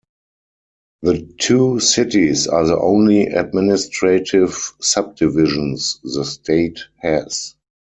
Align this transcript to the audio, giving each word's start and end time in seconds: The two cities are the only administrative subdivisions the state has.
The 1.03 1.31
two 1.37 1.79
cities 1.79 2.47
are 2.47 2.65
the 2.65 2.79
only 2.79 3.27
administrative 3.27 4.73
subdivisions 4.79 5.99
the 6.03 6.25
state 6.25 6.79
has. 6.95 7.53